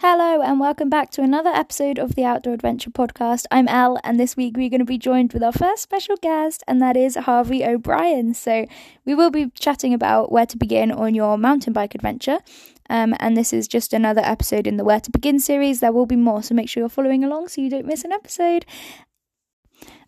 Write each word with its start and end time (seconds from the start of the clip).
Hello, 0.00 0.40
and 0.40 0.60
welcome 0.60 0.88
back 0.88 1.10
to 1.10 1.22
another 1.22 1.50
episode 1.50 1.98
of 1.98 2.14
the 2.14 2.24
Outdoor 2.24 2.54
Adventure 2.54 2.88
Podcast. 2.88 3.46
I'm 3.50 3.66
Elle, 3.66 3.98
and 4.04 4.18
this 4.18 4.36
week 4.36 4.56
we're 4.56 4.70
going 4.70 4.78
to 4.78 4.84
be 4.84 4.96
joined 4.96 5.32
with 5.32 5.42
our 5.42 5.50
first 5.50 5.82
special 5.82 6.14
guest, 6.22 6.62
and 6.68 6.80
that 6.80 6.96
is 6.96 7.16
Harvey 7.16 7.64
O'Brien. 7.64 8.32
So, 8.32 8.66
we 9.04 9.16
will 9.16 9.32
be 9.32 9.50
chatting 9.58 9.92
about 9.92 10.30
where 10.30 10.46
to 10.46 10.56
begin 10.56 10.92
on 10.92 11.16
your 11.16 11.36
mountain 11.36 11.72
bike 11.72 11.96
adventure. 11.96 12.38
Um, 12.88 13.16
and 13.18 13.36
this 13.36 13.52
is 13.52 13.66
just 13.66 13.92
another 13.92 14.20
episode 14.20 14.68
in 14.68 14.76
the 14.76 14.84
Where 14.84 15.00
to 15.00 15.10
Begin 15.10 15.40
series. 15.40 15.80
There 15.80 15.90
will 15.90 16.06
be 16.06 16.14
more, 16.14 16.44
so 16.44 16.54
make 16.54 16.68
sure 16.68 16.82
you're 16.82 16.88
following 16.88 17.24
along 17.24 17.48
so 17.48 17.60
you 17.60 17.68
don't 17.68 17.84
miss 17.84 18.04
an 18.04 18.12
episode. 18.12 18.66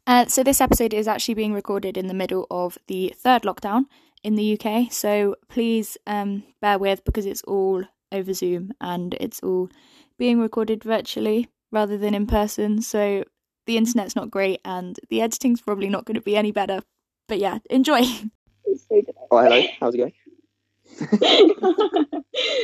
Uh, 0.07 0.27
so, 0.27 0.45
this 0.45 0.61
episode 0.61 0.95
is 0.95 1.09
actually 1.09 1.35
being 1.35 1.53
recorded 1.53 1.97
in 1.97 2.07
the 2.07 2.15
middle 2.15 2.47
of 2.49 2.79
the 2.87 3.13
third 3.17 3.43
lockdown 3.43 3.87
in 4.23 4.37
the 4.37 4.57
UK. 4.57 4.93
So, 4.93 5.35
please 5.49 5.99
um, 6.07 6.45
bear 6.61 6.79
with 6.79 7.05
because 7.05 7.27
it's 7.27 7.43
all 7.43 7.87
over 8.13 8.33
Zoom 8.33 8.73
and 8.81 9.15
it's 9.21 9.41
all 9.41 9.69
being 10.19 10.41
recorded 10.41 10.85
virtually 10.85 11.49
rather 11.71 11.97
than 11.97 12.15
in 12.15 12.27
person. 12.27 12.83
So 12.83 13.25
the 13.67 13.77
internet's 13.77 14.17
not 14.17 14.31
great 14.31 14.61
and 14.65 14.99
the 15.09 15.23
editing's 15.23 15.61
probably 15.61 15.89
not 15.89 16.05
going 16.05 16.17
to 16.17 16.21
be 16.21 16.37
any 16.37 16.53
better. 16.53 16.81
But 17.29 17.39
yeah, 17.39 17.59
enjoy. 17.69 18.03
Oh, 19.33 19.39
hello. 19.39 19.63
How's 19.79 19.95
it 19.95 19.99
going? 19.99 20.13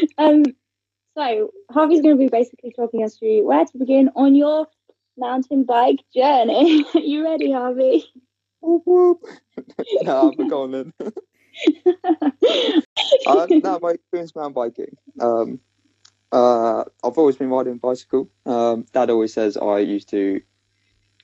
um, 0.19 0.45
so 1.17 1.51
Harvey's 1.71 2.03
going 2.03 2.17
to 2.17 2.19
be 2.19 2.29
basically 2.29 2.73
talking 2.73 3.05
us 3.05 3.17
through 3.17 3.47
where 3.47 3.65
to 3.65 3.79
begin 3.79 4.11
on 4.15 4.35
your 4.35 4.67
mountain 5.17 5.65
bike 5.65 6.01
journey. 6.15 6.85
you 6.95 7.25
ready, 7.25 7.53
Harvey? 7.53 8.05
Whoop, 8.61 8.83
whoop. 8.85 9.23
no, 10.03 10.33
I'm 10.39 10.49
going 10.49 10.71
then. 10.73 10.93
Uh, 13.27 13.47
no, 13.51 13.79
my 13.81 13.91
experience 13.91 14.35
mountain 14.35 14.53
biking. 14.53 14.97
Um, 15.21 15.61
uh, 16.33 16.85
I've 17.05 17.19
always 17.19 17.37
been 17.37 17.51
riding 17.51 17.75
a 17.75 17.77
bicycle. 17.77 18.29
Um, 18.45 18.87
Dad 18.93 19.11
always 19.11 19.33
says 19.33 19.57
I 19.57 19.79
used 19.79 20.09
to 20.11 20.41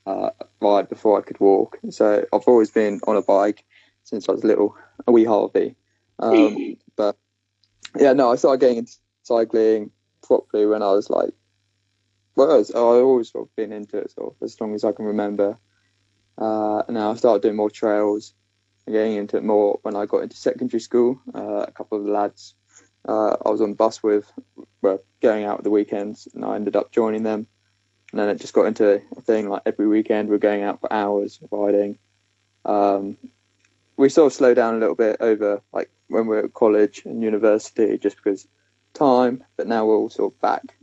uh, 0.05 0.29
ride 0.61 0.89
before 0.89 1.19
I 1.19 1.21
could 1.21 1.39
walk, 1.39 1.77
so 1.89 2.25
I've 2.33 2.47
always 2.47 2.71
been 2.71 2.99
on 3.05 3.15
a 3.15 3.21
bike 3.21 3.63
since 4.03 4.27
I 4.27 4.33
was 4.33 4.43
little, 4.43 4.75
a 5.07 5.11
wee 5.11 5.25
Harvey. 5.25 5.75
Um, 6.19 6.77
but 6.95 7.17
yeah, 7.97 8.13
no, 8.13 8.31
I 8.31 8.35
started 8.35 8.61
getting 8.61 8.77
into 8.77 8.93
cycling 9.23 9.91
properly 10.25 10.65
when 10.65 10.81
I 10.81 10.91
was 10.91 11.09
like, 11.09 11.33
well, 12.35 12.59
I've 12.59 12.75
always 12.75 13.31
sort 13.31 13.47
of 13.47 13.55
been 13.55 13.71
into 13.71 13.97
it 13.97 14.11
sort 14.11 14.33
of 14.33 14.43
as 14.43 14.59
long 14.59 14.73
as 14.73 14.83
I 14.83 14.91
can 14.91 15.05
remember. 15.05 15.57
Uh, 16.37 16.79
and 16.87 16.95
now 16.95 17.11
I 17.11 17.15
started 17.15 17.43
doing 17.43 17.55
more 17.55 17.69
trails 17.69 18.33
getting 18.87 19.15
into 19.15 19.37
it 19.37 19.43
more 19.43 19.79
when 19.83 19.95
I 19.95 20.05
got 20.05 20.23
into 20.23 20.35
secondary 20.35 20.79
school. 20.79 21.19
Uh, 21.33 21.65
a 21.67 21.71
couple 21.71 21.99
of 21.99 22.05
lads 22.05 22.55
uh, 23.07 23.35
I 23.45 23.49
was 23.49 23.61
on 23.61 23.73
bus 23.73 24.01
with 24.01 24.31
were 24.81 25.01
going 25.21 25.45
out 25.45 25.59
at 25.59 25.63
the 25.63 25.69
weekends, 25.69 26.27
and 26.33 26.45
I 26.45 26.55
ended 26.55 26.75
up 26.75 26.91
joining 26.91 27.23
them. 27.23 27.47
And 28.11 28.19
then 28.19 28.29
it 28.29 28.39
just 28.39 28.53
got 28.53 28.67
into 28.67 29.01
a 29.17 29.21
thing 29.21 29.49
like 29.49 29.63
every 29.65 29.87
weekend 29.87 30.29
we're 30.29 30.37
going 30.37 30.63
out 30.63 30.79
for 30.79 30.91
hours 30.93 31.39
riding. 31.51 31.97
Um, 32.63 33.17
we 33.97 34.09
sort 34.09 34.27
of 34.27 34.33
slowed 34.33 34.55
down 34.55 34.75
a 34.75 34.79
little 34.79 34.95
bit 34.95 35.17
over 35.19 35.61
like 35.73 35.89
when 36.07 36.27
we 36.27 36.37
are 36.37 36.45
at 36.45 36.53
college 36.53 37.03
and 37.05 37.23
university, 37.23 37.97
just 37.97 38.17
because 38.17 38.47
time. 38.93 39.43
But 39.57 39.67
now 39.67 39.85
we're 39.85 39.97
all 39.97 40.09
sort 40.09 40.33
of 40.33 40.41
back. 40.41 40.75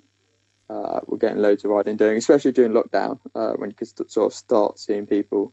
Uh, 0.68 1.00
we're 1.06 1.18
getting 1.18 1.42
loads 1.42 1.64
of 1.64 1.70
riding 1.70 1.96
doing, 1.96 2.16
especially 2.16 2.52
during 2.52 2.72
lockdown 2.72 3.18
uh, 3.34 3.52
when 3.54 3.70
you 3.70 3.76
could 3.76 3.88
sort 4.10 4.32
of 4.32 4.34
start 4.34 4.78
seeing 4.78 5.06
people 5.06 5.52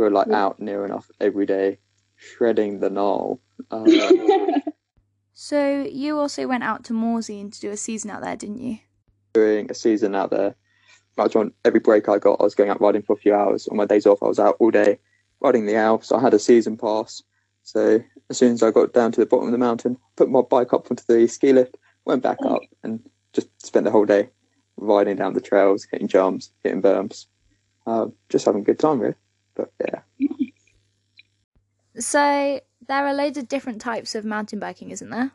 we 0.00 0.06
are 0.06 0.10
like 0.10 0.28
yeah. 0.28 0.42
out 0.42 0.58
near 0.58 0.86
enough 0.86 1.10
every 1.20 1.44
day, 1.44 1.78
shredding 2.16 2.80
the 2.80 2.90
gnarl. 2.90 3.40
Um, 3.70 3.86
so 5.34 5.82
you 5.82 6.18
also 6.18 6.46
went 6.46 6.64
out 6.64 6.84
to 6.84 6.94
Morzine 6.94 7.52
to 7.52 7.60
do 7.60 7.70
a 7.70 7.76
season 7.76 8.10
out 8.10 8.22
there, 8.22 8.34
didn't 8.34 8.62
you? 8.62 8.78
Doing 9.34 9.70
a 9.70 9.74
season 9.74 10.14
out 10.14 10.30
there. 10.30 10.54
Much 11.18 11.36
on 11.36 11.52
every 11.62 11.78
break 11.78 12.08
I 12.08 12.16
got, 12.16 12.40
I 12.40 12.44
was 12.44 12.54
going 12.54 12.70
out 12.70 12.80
riding 12.80 13.02
for 13.02 13.12
a 13.12 13.18
few 13.18 13.34
hours. 13.34 13.68
On 13.68 13.76
my 13.76 13.84
days 13.84 14.06
off, 14.06 14.22
I 14.22 14.26
was 14.28 14.38
out 14.38 14.56
all 14.60 14.70
day 14.70 14.98
riding 15.40 15.66
the 15.66 15.76
Alps. 15.76 16.10
I 16.10 16.20
had 16.22 16.32
a 16.32 16.38
season 16.38 16.78
pass, 16.78 17.22
so 17.62 18.02
as 18.30 18.38
soon 18.38 18.54
as 18.54 18.62
I 18.62 18.70
got 18.70 18.94
down 18.94 19.12
to 19.12 19.20
the 19.20 19.26
bottom 19.26 19.48
of 19.48 19.52
the 19.52 19.58
mountain, 19.58 19.98
put 20.16 20.30
my 20.30 20.40
bike 20.40 20.72
up 20.72 20.90
onto 20.90 21.04
the 21.06 21.28
ski 21.28 21.52
lift, 21.52 21.76
went 22.06 22.22
back 22.22 22.38
up, 22.46 22.62
and 22.82 23.00
just 23.34 23.48
spent 23.64 23.84
the 23.84 23.90
whole 23.90 24.06
day 24.06 24.30
riding 24.78 25.16
down 25.16 25.34
the 25.34 25.40
trails, 25.42 25.86
hitting 25.92 26.08
jumps, 26.08 26.50
hitting 26.64 26.80
berms, 26.80 27.26
uh, 27.86 28.06
just 28.30 28.46
having 28.46 28.62
a 28.62 28.64
good 28.64 28.78
time, 28.78 29.00
really. 29.00 29.14
But 29.60 30.02
yeah. 30.18 30.28
So 31.98 32.60
there 32.88 33.06
are 33.06 33.14
loads 33.14 33.36
of 33.36 33.48
different 33.48 33.80
types 33.80 34.14
of 34.14 34.24
mountain 34.24 34.58
biking, 34.58 34.90
isn't 34.90 35.10
there? 35.10 35.32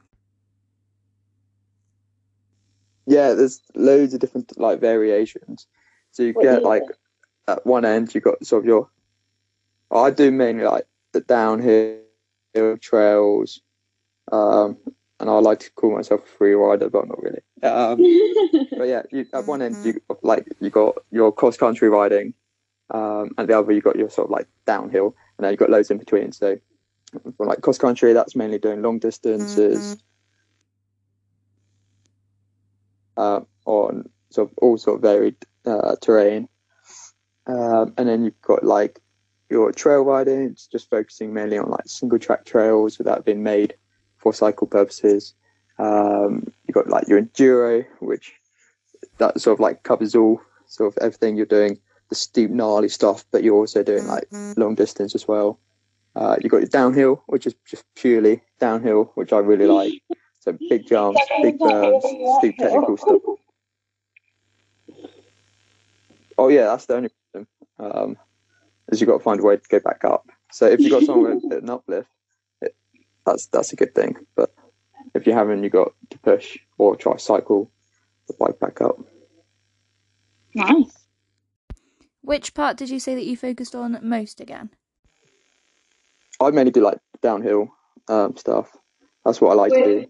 Yeah, 3.05 3.33
there's 3.33 3.61
loads 3.75 4.13
of 4.13 4.19
different 4.19 4.57
like 4.59 4.79
variations. 4.79 5.67
So 6.11 6.23
you 6.23 6.33
what 6.33 6.43
get 6.43 6.63
like 6.63 6.83
at 7.47 7.65
one 7.65 7.85
end 7.85 8.15
you 8.15 8.21
got 8.21 8.43
sort 8.45 8.63
of 8.63 8.65
your 8.65 8.89
I 9.91 10.09
do 10.09 10.31
mainly 10.31 10.63
like 10.63 10.87
the 11.11 11.21
downhill 11.21 11.99
trails. 12.81 13.61
Um, 14.31 14.77
and 15.19 15.29
I 15.29 15.33
like 15.33 15.59
to 15.59 15.71
call 15.71 15.95
myself 15.95 16.23
a 16.23 16.37
free 16.37 16.53
rider, 16.53 16.89
but 16.89 17.07
not 17.07 17.21
really. 17.21 17.41
Um, 17.63 18.67
but 18.77 18.87
yeah, 18.87 19.03
you, 19.11 19.25
at 19.33 19.45
one 19.45 19.61
end 19.61 19.77
you 19.85 20.01
like 20.23 20.47
you 20.59 20.69
got 20.69 20.95
your 21.11 21.31
cross 21.31 21.57
country 21.57 21.89
riding, 21.89 22.33
um, 22.91 23.31
and 23.37 23.47
the 23.47 23.57
other 23.57 23.71
you've 23.71 23.83
got 23.83 23.95
your 23.95 24.09
sort 24.09 24.27
of 24.27 24.31
like 24.31 24.47
downhill, 24.65 25.15
and 25.37 25.45
then 25.45 25.51
you've 25.51 25.59
got 25.59 25.69
loads 25.69 25.91
in 25.91 25.97
between. 25.97 26.31
So 26.31 26.57
for 27.37 27.45
like 27.45 27.61
cross 27.61 27.77
country, 27.77 28.13
that's 28.13 28.35
mainly 28.35 28.59
doing 28.59 28.81
long 28.81 28.99
distances 28.99 29.97
mm-hmm. 33.17 33.21
uh, 33.21 33.41
on 33.65 34.09
sort 34.29 34.49
of 34.49 34.57
all 34.57 34.77
sort 34.77 34.97
of 34.97 35.01
varied 35.01 35.35
uh, 35.65 35.95
terrain, 36.01 36.47
um, 37.47 37.93
and 37.97 38.07
then 38.07 38.23
you've 38.23 38.41
got 38.41 38.63
like 38.63 38.99
your 39.49 39.71
trail 39.71 40.03
riding. 40.03 40.41
It's 40.43 40.67
just 40.67 40.89
focusing 40.89 41.33
mainly 41.33 41.57
on 41.57 41.69
like 41.69 41.87
single 41.87 42.19
track 42.19 42.45
trails 42.45 42.97
without 42.97 43.25
being 43.25 43.43
made 43.43 43.75
for 44.17 44.33
cycle 44.33 44.67
purposes. 44.67 45.33
Um, 45.77 46.51
you've 46.67 46.75
got 46.75 46.89
like 46.89 47.07
your 47.07 47.21
enduro, 47.21 47.85
which 47.99 48.33
that 49.17 49.39
sort 49.41 49.55
of 49.55 49.59
like 49.59 49.83
covers 49.83 50.15
all 50.15 50.41
sort 50.67 50.95
of 50.95 51.03
everything 51.03 51.35
you're 51.35 51.45
doing 51.45 51.79
the 52.09 52.15
steep, 52.15 52.49
gnarly 52.49 52.89
stuff, 52.89 53.25
but 53.31 53.43
you're 53.43 53.55
also 53.55 53.83
doing 53.83 54.07
like 54.07 54.29
mm-hmm. 54.29 54.59
long 54.59 54.75
distance 54.75 55.15
as 55.15 55.27
well. 55.27 55.59
Uh, 56.15 56.37
you've 56.41 56.51
got 56.51 56.61
your 56.61 56.69
downhill, 56.69 57.23
which 57.27 57.45
is 57.45 57.55
just 57.65 57.83
purely 57.95 58.41
downhill, 58.59 59.11
which 59.15 59.33
I 59.33 59.39
really 59.39 59.67
like. 59.67 59.93
So 60.39 60.57
big 60.69 60.87
jumps, 60.87 61.19
big 61.41 61.59
berms, 61.59 62.37
steep 62.39 62.57
technical 62.57 62.97
stuff. 62.97 63.21
Oh 66.37 66.49
yeah, 66.49 66.65
that's 66.65 66.85
the 66.85 66.95
only 66.95 67.09
problem. 67.31 67.47
Um, 67.79 68.17
is 68.89 69.01
you've 69.01 69.09
got 69.09 69.17
to 69.17 69.23
find 69.23 69.39
a 69.39 69.43
way 69.43 69.57
to 69.57 69.67
go 69.67 69.79
back 69.79 70.05
up. 70.05 70.29
So 70.51 70.67
if 70.67 70.79
you've 70.79 70.91
got 70.91 71.03
somewhere 71.05 71.35
with 71.35 71.51
an 71.51 71.69
uplift, 71.69 72.09
it, 72.61 72.75
that's 73.25 73.47
that's 73.47 73.73
a 73.73 73.75
good 73.75 73.95
thing. 73.95 74.15
But 74.35 74.53
if 75.13 75.25
you 75.25 75.33
haven't, 75.33 75.63
you've 75.63 75.73
got 75.73 75.93
to 76.11 76.19
push 76.19 76.57
or 76.77 76.95
try 76.95 77.17
cycle 77.17 77.71
the 78.27 78.33
bike 78.39 78.59
back 78.59 78.81
up. 78.81 78.97
Nice. 80.53 80.94
Which 82.25 82.55
part 82.55 82.77
did 82.77 82.89
you 82.89 82.99
say 82.99 83.13
that 83.13 83.25
you 83.25 83.37
focused 83.37 83.75
on 83.75 83.99
most 84.01 84.41
again? 84.41 84.71
I 86.41 86.49
mainly 86.49 86.71
do 86.71 86.81
like 86.81 86.97
downhill 87.21 87.69
um, 88.07 88.35
stuff. 88.35 88.75
That's 89.23 89.39
what 89.39 89.51
I 89.51 89.53
like 89.53 89.71
to 89.71 89.83
do. 89.83 90.05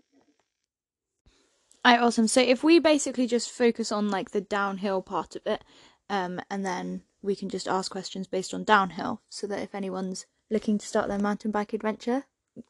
I 1.83 1.97
awesome. 1.97 2.29
So 2.29 2.39
if 2.39 2.63
we 2.63 2.79
basically 2.79 3.27
just 3.27 3.51
focus 3.51 3.91
on 3.91 4.09
like 4.09 4.31
the 4.31 4.39
downhill 4.39 5.01
part 5.01 5.35
of 5.35 5.45
it, 5.45 5.65
um, 6.09 6.39
and 6.49 6.65
then 6.65 7.03
we 7.21 7.35
can 7.35 7.49
just 7.49 7.67
ask 7.67 7.91
questions 7.91 8.27
based 8.27 8.53
on 8.53 8.63
downhill, 8.63 9.21
so 9.27 9.45
that 9.47 9.61
if 9.61 9.75
anyone's 9.75 10.25
looking 10.49 10.77
to 10.77 10.87
start 10.87 11.09
their 11.09 11.19
mountain 11.19 11.51
bike 11.51 11.73
adventure 11.73 12.23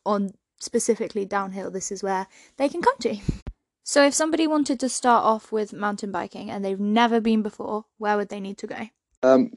on 0.05 0.33
specifically 0.59 1.23
downhill, 1.23 1.69
this 1.69 1.91
is 1.91 2.01
where 2.01 2.25
they 2.57 2.67
can 2.67 2.81
come 2.81 2.97
to. 3.01 3.17
So 3.83 4.03
if 4.03 4.15
somebody 4.15 4.47
wanted 4.47 4.79
to 4.79 4.89
start 4.89 5.23
off 5.23 5.51
with 5.51 5.71
mountain 5.71 6.11
biking 6.11 6.49
and 6.49 6.65
they've 6.65 6.79
never 6.79 7.21
been 7.21 7.43
before, 7.43 7.85
where 7.99 8.17
would 8.17 8.29
they 8.29 8.39
need 8.39 8.57
to 8.57 8.67
go? 8.67 8.89
Um, 9.25 9.51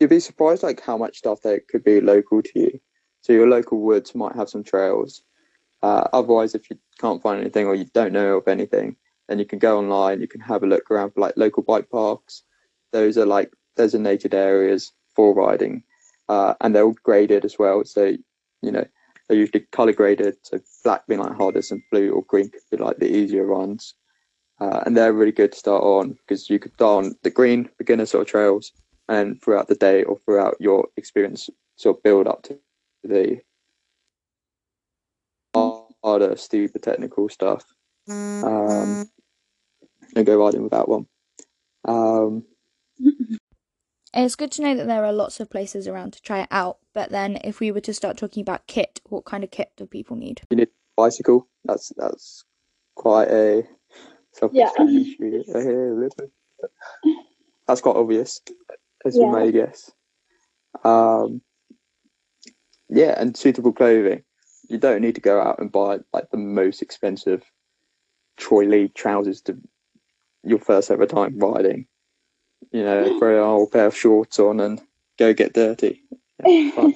you'd 0.00 0.10
be 0.10 0.20
surprised 0.20 0.62
like 0.62 0.80
how 0.80 0.96
much 0.96 1.18
stuff 1.18 1.42
there 1.42 1.60
could 1.68 1.84
be 1.84 2.00
local 2.00 2.42
to 2.42 2.58
you. 2.58 2.80
So 3.20 3.32
your 3.32 3.48
local 3.48 3.80
woods 3.80 4.14
might 4.14 4.36
have 4.36 4.48
some 4.48 4.64
trails. 4.64 5.22
Uh, 5.82 6.08
otherwise, 6.12 6.54
if 6.54 6.70
you 6.70 6.78
can't 6.98 7.22
find 7.22 7.40
anything 7.40 7.66
or 7.66 7.74
you 7.74 7.84
don't 7.92 8.12
know 8.12 8.36
of 8.36 8.48
anything, 8.48 8.96
then 9.28 9.38
you 9.38 9.44
can 9.44 9.58
go 9.58 9.78
online. 9.78 10.20
You 10.20 10.28
can 10.28 10.40
have 10.40 10.62
a 10.62 10.66
look 10.66 10.90
around 10.90 11.10
for 11.10 11.20
like 11.20 11.36
local 11.36 11.62
bike 11.62 11.90
parks. 11.90 12.42
Those 12.92 13.18
are 13.18 13.26
like 13.26 13.52
designated 13.76 14.32
areas 14.32 14.92
for 15.14 15.34
riding, 15.34 15.82
uh, 16.28 16.54
and 16.60 16.74
they're 16.74 16.84
all 16.84 16.96
graded 17.02 17.44
as 17.44 17.58
well. 17.58 17.84
So 17.84 18.16
you 18.62 18.70
know 18.70 18.86
they're 19.28 19.38
usually 19.38 19.66
color 19.72 19.92
graded. 19.92 20.36
So 20.42 20.60
black 20.84 21.06
being 21.06 21.20
like 21.20 21.36
hardest 21.36 21.72
and 21.72 21.82
blue 21.90 22.12
or 22.12 22.22
green 22.22 22.48
could 22.48 22.62
be 22.70 22.76
like 22.76 22.98
the 22.98 23.14
easier 23.14 23.46
ones. 23.46 23.94
Uh, 24.58 24.82
and 24.86 24.96
they're 24.96 25.12
really 25.12 25.32
good 25.32 25.52
to 25.52 25.58
start 25.58 25.82
on 25.82 26.12
because 26.12 26.48
you 26.48 26.58
could 26.58 26.72
start 26.72 27.04
on 27.04 27.14
the 27.22 27.30
green 27.30 27.68
beginner 27.76 28.06
sort 28.06 28.22
of 28.22 28.28
trails 28.28 28.72
and 29.08 29.40
throughout 29.42 29.68
the 29.68 29.74
day 29.74 30.04
or 30.04 30.18
throughout 30.18 30.56
your 30.60 30.88
experience 30.96 31.48
sort 31.76 31.96
of 31.96 32.02
build 32.02 32.26
up 32.26 32.42
to 32.44 32.58
the 33.04 33.40
harder, 35.54 36.36
steeper 36.36 36.78
technical 36.78 37.28
stuff. 37.28 37.64
Um, 38.42 39.08
don't 40.14 40.24
go 40.24 40.38
riding 40.44 40.62
without 40.62 40.88
one. 40.88 41.06
Um, 41.84 42.44
It's 44.14 44.34
good 44.36 44.50
to 44.52 44.62
know 44.62 44.74
that 44.76 44.86
there 44.86 45.04
are 45.04 45.12
lots 45.12 45.40
of 45.40 45.50
places 45.50 45.86
around 45.86 46.14
to 46.14 46.22
try 46.22 46.40
it 46.40 46.48
out. 46.50 46.78
But 46.94 47.10
then, 47.10 47.38
if 47.44 47.60
we 47.60 47.70
were 47.70 47.82
to 47.82 47.92
start 47.92 48.16
talking 48.16 48.40
about 48.40 48.66
kit, 48.66 48.98
what 49.04 49.26
kind 49.26 49.44
of 49.44 49.50
kit 49.50 49.72
do 49.76 49.84
people 49.84 50.16
need? 50.16 50.40
You 50.48 50.56
need 50.56 50.68
a 50.68 50.70
bicycle. 50.96 51.46
That's 51.66 51.92
that's 51.98 52.44
quite 52.94 53.28
a 53.28 53.64
Yeah. 54.52 54.68
self-explanatory. 54.70 55.44
here. 55.46 56.08
That's 57.66 57.82
quite 57.82 57.96
obvious, 57.96 58.40
as 59.06 59.16
you 59.16 59.26
Yeah. 59.26 59.32
may 59.32 59.52
guess. 59.52 59.90
Um, 60.84 61.42
yeah, 62.88 63.14
and 63.20 63.36
suitable 63.36 63.72
clothing. 63.72 64.24
You 64.68 64.78
don't 64.78 65.02
need 65.02 65.16
to 65.16 65.20
go 65.20 65.40
out 65.40 65.60
and 65.60 65.72
buy 65.72 66.00
like 66.12 66.30
the 66.30 66.36
most 66.38 66.82
expensive 66.82 67.42
Troy 68.36 68.64
Lee 68.64 68.88
trousers 68.88 69.42
to 69.42 69.58
your 70.44 70.58
first 70.58 70.90
ever 70.90 71.06
time 71.06 71.38
riding. 71.38 71.86
You 72.72 72.84
know, 72.84 73.04
throw 73.18 73.36
an 73.36 73.48
old 73.48 73.72
pair 73.72 73.86
of 73.86 73.96
shorts 73.96 74.38
on 74.38 74.60
and 74.60 74.80
go 75.18 75.34
get 75.34 75.54
dirty. 75.54 76.02
for 76.44 76.92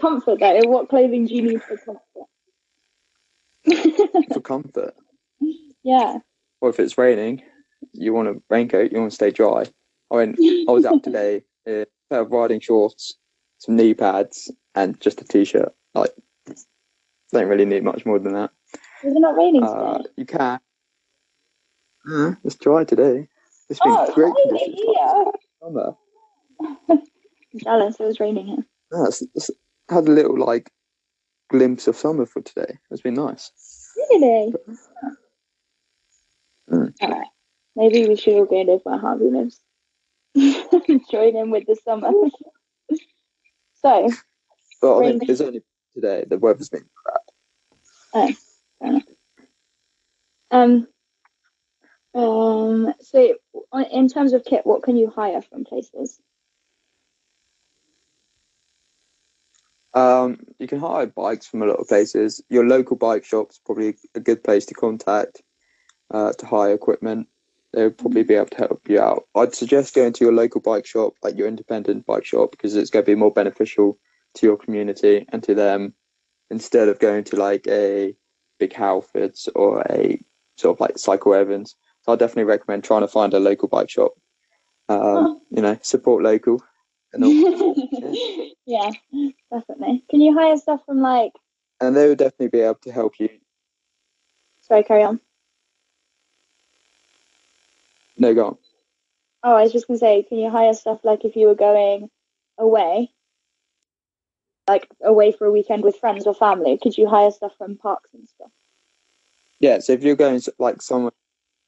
comfort, 0.00 0.40
though, 0.40 0.60
what 0.68 0.88
clothing 0.88 1.26
do 1.26 1.34
you 1.34 1.42
need 1.42 1.62
for 1.62 1.76
comfort? 1.78 2.02
For 4.32 4.40
comfort. 4.40 4.94
yeah. 5.84 6.18
or 6.60 6.70
if 6.70 6.80
it's 6.80 6.98
raining, 6.98 7.42
you 7.92 8.12
want 8.12 8.28
a 8.28 8.42
raincoat, 8.50 8.92
you 8.92 8.98
want 9.00 9.12
to 9.12 9.14
stay 9.14 9.30
dry. 9.30 9.64
I 10.10 10.14
went, 10.16 10.38
I 10.40 10.70
was 10.72 10.84
out 10.84 11.02
today, 11.02 11.42
in 11.66 11.82
a 11.82 11.86
pair 12.10 12.20
of 12.22 12.30
riding 12.30 12.60
shorts, 12.60 13.14
some 13.58 13.76
knee 13.76 13.94
pads, 13.94 14.50
and 14.74 14.98
just 15.00 15.20
a 15.20 15.24
t-shirt. 15.24 15.74
Like, 15.94 16.10
don't 17.32 17.46
really 17.48 17.66
need 17.66 17.84
much 17.84 18.06
more 18.06 18.18
than 18.18 18.32
that. 18.34 18.50
Is 19.04 19.14
it 19.14 19.20
not 19.20 19.36
raining 19.36 19.62
Uh, 19.62 19.98
today? 19.98 20.08
you 20.16 20.24
can. 20.26 20.60
Uh, 22.10 22.32
it's 22.44 22.54
dry 22.56 22.84
today. 22.84 23.28
It's 23.68 23.80
been 23.80 23.92
Oh, 23.92 24.12
great 24.14 24.32
conditions 24.48 24.80
for 24.80 25.32
summer. 25.62 26.98
jealous. 27.56 28.00
It 28.00 28.04
was 28.04 28.18
raining 28.20 28.46
here. 28.46 28.66
Yeah, 28.92 29.04
it's, 29.08 29.22
it's 29.34 29.50
had 29.90 30.08
a 30.08 30.12
little 30.12 30.38
like 30.38 30.70
glimpse 31.50 31.86
of 31.86 31.96
summer 31.96 32.24
for 32.24 32.40
today. 32.40 32.78
It's 32.90 33.02
been 33.02 33.14
nice. 33.14 33.52
Really? 34.10 34.54
Mm. 36.70 36.94
Alright. 37.02 37.26
Maybe 37.76 38.08
we 38.08 38.16
should 38.16 38.34
all 38.34 38.44
go 38.46 38.56
live 38.62 38.80
where 38.84 38.98
Harvey 38.98 39.26
lives. 39.30 39.60
Join 41.10 41.36
in 41.36 41.50
with 41.50 41.66
the 41.66 41.76
summer. 41.84 42.10
so, 43.82 44.10
But 44.80 44.98
I 44.98 45.00
mean, 45.00 45.20
it's 45.22 45.40
only 45.40 45.62
today. 45.94 46.24
The 46.28 46.38
weather's 46.38 46.68
been 46.68 46.84
um, 50.50 50.88
um, 52.14 52.94
so 53.00 53.34
in 53.90 54.08
terms 54.08 54.32
of 54.32 54.44
kit, 54.44 54.64
what 54.64 54.82
can 54.82 54.96
you 54.96 55.10
hire 55.10 55.42
from 55.42 55.64
places? 55.64 56.20
Um, 59.94 60.38
you 60.58 60.68
can 60.68 60.78
hire 60.78 61.06
bikes 61.06 61.46
from 61.46 61.62
a 61.62 61.66
lot 61.66 61.80
of 61.80 61.88
places. 61.88 62.42
Your 62.48 62.66
local 62.66 62.96
bike 62.96 63.24
shop's 63.24 63.58
probably 63.64 63.96
a 64.14 64.20
good 64.20 64.44
place 64.44 64.66
to 64.66 64.74
contact 64.74 65.42
uh, 66.10 66.32
to 66.32 66.46
hire 66.46 66.72
equipment. 66.72 67.28
They'll 67.72 67.90
probably 67.90 68.22
be 68.22 68.34
able 68.34 68.46
to 68.46 68.56
help 68.56 68.88
you 68.88 69.00
out. 69.00 69.24
I'd 69.34 69.54
suggest 69.54 69.94
going 69.94 70.12
to 70.14 70.24
your 70.24 70.32
local 70.32 70.60
bike 70.60 70.86
shop, 70.86 71.14
like 71.22 71.36
your 71.36 71.48
independent 71.48 72.06
bike 72.06 72.24
shop, 72.24 72.50
because 72.50 72.74
it's 72.74 72.90
going 72.90 73.04
to 73.04 73.10
be 73.10 73.14
more 73.14 73.32
beneficial 73.32 73.98
to 74.34 74.46
your 74.46 74.56
community 74.56 75.26
and 75.28 75.42
to 75.42 75.54
them 75.54 75.94
instead 76.50 76.88
of 76.88 76.98
going 76.98 77.24
to 77.24 77.36
like 77.36 77.66
a 77.68 78.14
big 78.58 78.72
Halfords 78.72 79.48
or 79.54 79.82
a 79.90 80.18
sort 80.56 80.76
of 80.76 80.80
like 80.80 80.98
Cycle 80.98 81.34
Evans. 81.34 81.76
So 82.02 82.12
I 82.12 82.16
definitely 82.16 82.44
recommend 82.44 82.84
trying 82.84 83.02
to 83.02 83.08
find 83.08 83.34
a 83.34 83.40
local 83.40 83.68
bike 83.68 83.90
shop. 83.90 84.12
Um, 84.88 85.40
you 85.50 85.60
know, 85.60 85.78
support 85.82 86.22
local. 86.22 86.62
And 87.12 87.24
all. 87.24 87.74
yeah, 88.66 88.90
definitely. 89.50 90.04
Can 90.10 90.20
you 90.20 90.34
hire 90.34 90.56
stuff 90.56 90.80
from 90.86 91.00
like? 91.00 91.32
and 91.80 91.96
they 91.96 92.08
would 92.08 92.18
definitely 92.18 92.48
be 92.48 92.60
able 92.60 92.78
to 92.82 92.92
help 92.92 93.18
you. 93.18 93.28
Sorry, 94.60 94.82
carry 94.82 95.02
on. 95.02 95.20
No, 98.18 98.34
go 98.34 98.46
on. 98.46 98.58
Oh, 99.44 99.54
I 99.54 99.62
was 99.62 99.72
just 99.72 99.86
gonna 99.86 99.98
say, 99.98 100.24
can 100.24 100.38
you 100.38 100.50
hire 100.50 100.74
stuff 100.74 101.00
like 101.04 101.24
if 101.24 101.36
you 101.36 101.46
were 101.46 101.54
going 101.54 102.10
away, 102.58 103.10
like 104.66 104.88
away 105.02 105.32
for 105.32 105.46
a 105.46 105.52
weekend 105.52 105.84
with 105.84 105.96
friends 105.96 106.26
or 106.26 106.34
family? 106.34 106.76
Could 106.76 106.98
you 106.98 107.08
hire 107.08 107.30
stuff 107.30 107.52
from 107.56 107.76
parks 107.76 108.10
and 108.12 108.28
stuff? 108.28 108.50
Yeah, 109.60 109.78
so 109.78 109.92
if 109.92 110.02
you're 110.02 110.16
going 110.16 110.40
to, 110.40 110.54
like 110.58 110.82
somewhere 110.82 111.12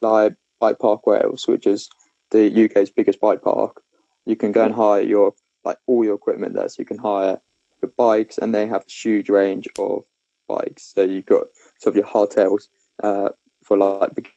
like 0.01 0.35
Bike 0.59 0.79
Park 0.79 1.07
Wales, 1.07 1.47
which 1.47 1.67
is 1.67 1.89
the 2.31 2.65
UK's 2.65 2.91
biggest 2.91 3.21
bike 3.21 3.43
park, 3.43 3.83
you 4.27 4.37
can 4.37 4.53
go 4.53 4.65
and 4.65 4.75
hire 4.75 5.03
your 5.03 5.35
like 5.65 5.79
all 5.87 6.05
your 6.05 6.15
equipment 6.15 6.55
there. 6.55 6.69
So 6.69 6.77
you 6.81 6.87
can 6.87 6.99
hire 6.99 7.41
your 7.83 7.93
bikes, 7.97 8.39
and 8.39 8.55
they 8.55 8.67
have 8.67 8.83
a 8.83 8.91
huge 8.91 9.31
range 9.31 9.69
of 9.79 10.05
bikes. 10.49 10.93
So 10.95 11.03
you've 11.03 11.27
got 11.27 11.47
sort 11.79 11.95
of 11.95 11.97
your 11.97 12.07
hardtails 12.07 12.69
uh, 13.03 13.31
for 13.65 13.77
like 13.77 14.31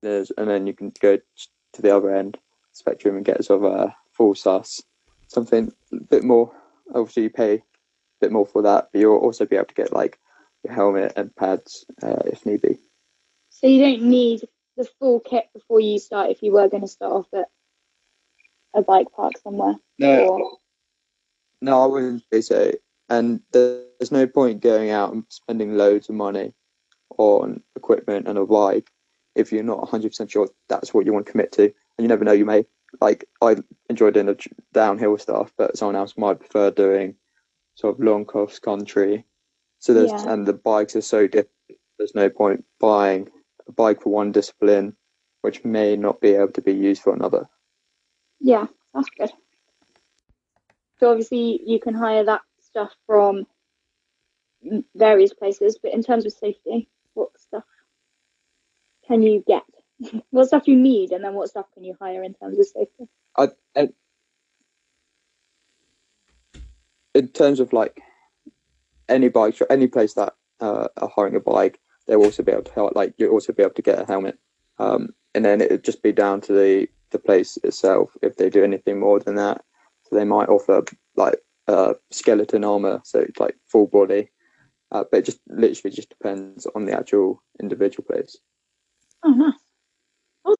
beginners, 0.00 0.32
and 0.36 0.48
then 0.48 0.66
you 0.66 0.72
can 0.72 0.92
go 1.00 1.18
to 1.72 1.82
the 1.82 1.94
other 1.94 2.14
end 2.14 2.38
spectrum 2.72 3.16
and 3.16 3.24
get 3.24 3.44
sort 3.44 3.64
of 3.64 3.72
a 3.72 3.96
full 4.12 4.34
sus, 4.34 4.82
something 5.28 5.72
a 5.92 5.96
bit 5.96 6.24
more. 6.24 6.52
Obviously, 6.94 7.24
you 7.24 7.30
pay 7.30 7.54
a 7.54 7.62
bit 8.20 8.32
more 8.32 8.46
for 8.46 8.62
that, 8.62 8.88
but 8.92 9.00
you'll 9.00 9.16
also 9.16 9.46
be 9.46 9.56
able 9.56 9.66
to 9.66 9.74
get 9.74 9.92
like 9.92 10.18
your 10.64 10.74
helmet 10.74 11.12
and 11.16 11.34
pads 11.34 11.84
uh, 12.02 12.22
if 12.26 12.44
need 12.46 12.62
be. 12.62 12.78
So 13.50 13.66
you 13.66 13.80
don't 13.80 14.02
need 14.02 14.42
the 14.76 14.88
full 14.98 15.20
kit 15.20 15.48
before 15.52 15.80
you 15.80 15.98
start 15.98 16.30
if 16.30 16.42
you 16.42 16.52
were 16.52 16.68
going 16.68 16.82
to 16.82 16.88
start 16.88 17.12
off 17.12 17.26
at 17.34 17.46
a 18.74 18.82
bike 18.82 19.08
park 19.14 19.32
somewhere. 19.42 19.74
Or, 20.26 20.58
No, 21.60 21.82
I 21.82 21.86
wouldn't 21.86 22.22
say 22.32 22.40
so. 22.40 22.72
And 23.08 23.40
there's 23.52 24.12
no 24.12 24.26
point 24.26 24.62
going 24.62 24.90
out 24.90 25.12
and 25.12 25.24
spending 25.28 25.76
loads 25.76 26.08
of 26.08 26.14
money 26.14 26.54
on 27.18 27.62
equipment 27.74 28.28
and 28.28 28.38
a 28.38 28.46
bike 28.46 28.88
if 29.40 29.52
you're 29.52 29.62
not 29.62 29.80
100% 29.88 30.30
sure 30.30 30.48
that's 30.68 30.94
what 30.94 31.06
you 31.06 31.12
want 31.12 31.26
to 31.26 31.32
commit 31.32 31.52
to. 31.52 31.64
And 31.64 31.72
you 31.98 32.08
never 32.08 32.24
know, 32.24 32.32
you 32.32 32.44
may, 32.44 32.64
like, 33.00 33.24
I 33.42 33.56
enjoy 33.88 34.10
doing 34.10 34.26
the 34.26 34.46
downhill 34.72 35.18
stuff, 35.18 35.52
but 35.56 35.76
someone 35.76 35.96
else 35.96 36.14
might 36.16 36.40
prefer 36.40 36.70
doing 36.70 37.16
sort 37.74 37.94
of 37.98 38.04
long 38.04 38.24
cross 38.24 38.58
country. 38.58 39.24
So 39.78 39.94
there's, 39.94 40.10
Yeah. 40.10 40.32
and 40.32 40.46
the 40.46 40.52
bikes 40.52 40.94
are 40.96 41.00
so 41.00 41.26
different, 41.26 41.50
there's 41.98 42.14
no 42.14 42.30
point 42.30 42.64
buying 42.78 43.28
a 43.66 43.72
bike 43.72 44.02
for 44.02 44.10
one 44.10 44.32
discipline, 44.32 44.96
which 45.42 45.64
may 45.64 45.96
not 45.96 46.20
be 46.20 46.30
able 46.34 46.52
to 46.52 46.62
be 46.62 46.72
used 46.74 47.02
for 47.02 47.12
another. 47.14 47.48
yeah, 48.40 48.66
that's 48.94 49.10
good. 49.10 49.30
So 50.98 51.10
obviously 51.10 51.62
you 51.64 51.78
can 51.80 51.94
hire 51.94 52.24
that 52.24 52.42
stuff 52.60 52.94
from 53.06 53.46
various 54.94 55.32
places, 55.32 55.78
but 55.82 55.92
in 55.94 56.02
terms 56.02 56.26
of 56.26 56.32
safety, 56.32 56.88
can 59.10 59.22
you 59.22 59.42
get? 59.46 59.64
what 60.30 60.46
stuff 60.46 60.66
you 60.66 60.76
need, 60.76 61.12
and 61.12 61.24
then 61.24 61.34
what 61.34 61.48
stuff 61.48 61.66
can 61.74 61.84
you 61.84 61.96
hire 62.00 62.22
in 62.22 62.34
terms 62.34 62.58
of 62.58 62.66
safety? 62.66 63.08
I, 63.36 63.48
and 63.74 63.92
in 67.14 67.28
terms 67.28 67.60
of 67.60 67.72
like 67.72 68.00
any 69.08 69.28
bike 69.28 69.56
shop, 69.56 69.68
any 69.70 69.86
place 69.86 70.14
that 70.14 70.34
uh, 70.60 70.88
are 70.96 71.12
hiring 71.14 71.36
a 71.36 71.40
bike, 71.40 71.80
they'll 72.06 72.22
also 72.22 72.42
be 72.42 72.52
able 72.52 72.62
to 72.62 72.72
help. 72.72 72.96
Like 72.96 73.14
you'll 73.18 73.32
also 73.32 73.52
be 73.52 73.62
able 73.62 73.74
to 73.74 73.82
get 73.82 74.00
a 74.00 74.06
helmet, 74.06 74.38
um, 74.78 75.10
and 75.34 75.44
then 75.44 75.60
it'd 75.60 75.84
just 75.84 76.02
be 76.02 76.12
down 76.12 76.40
to 76.42 76.52
the 76.52 76.88
the 77.10 77.18
place 77.18 77.58
itself 77.64 78.16
if 78.22 78.36
they 78.36 78.48
do 78.48 78.64
anything 78.64 79.00
more 79.00 79.18
than 79.18 79.34
that. 79.34 79.62
So 80.04 80.16
they 80.16 80.24
might 80.24 80.48
offer 80.48 80.84
like 81.16 81.36
uh, 81.68 81.94
skeleton 82.10 82.64
armor, 82.64 83.00
so 83.04 83.20
it's 83.20 83.40
like 83.40 83.56
full 83.66 83.86
body, 83.86 84.30
uh, 84.92 85.04
but 85.10 85.18
it 85.18 85.24
just 85.26 85.40
literally 85.48 85.94
just 85.94 86.08
depends 86.08 86.66
on 86.74 86.86
the 86.86 86.96
actual 86.96 87.42
individual 87.60 88.04
place. 88.04 88.38
Oh, 89.22 89.30
nice. 89.30 90.56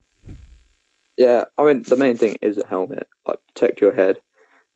Yeah, 1.17 1.45
I 1.59 1.65
mean 1.65 1.83
the 1.83 1.97
main 1.97 2.17
thing 2.17 2.37
is 2.41 2.57
a 2.57 2.67
helmet, 2.67 3.07
like 3.27 3.39
protect 3.55 3.81
your 3.83 3.93
head. 3.93 4.21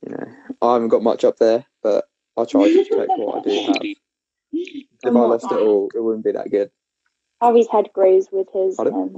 You 0.04 0.12
know, 0.12 0.26
I 0.60 0.74
haven't 0.74 0.88
got 0.88 1.02
much 1.02 1.24
up 1.24 1.38
there, 1.38 1.64
but 1.82 2.04
I 2.36 2.44
try 2.44 2.68
to 2.68 2.84
protect 2.84 3.12
what 3.16 3.38
I 3.38 3.48
do 3.48 3.62
have. 3.66 3.76
If 3.82 3.98
I 5.06 5.10
what- 5.10 5.30
lost 5.30 5.50
it 5.50 5.58
all, 5.58 5.88
it 5.94 6.00
wouldn't 6.00 6.24
be 6.24 6.32
that 6.32 6.50
good. 6.50 6.70
Harvey's 7.40 7.68
head 7.68 7.90
grows 7.94 8.28
with 8.30 8.48
his. 8.52 8.78
Um, 8.78 9.16